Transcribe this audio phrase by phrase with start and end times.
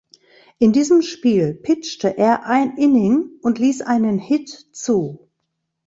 [0.57, 5.29] In diesem Spiel pitchte er ein Inning und ließ einen Hit zu.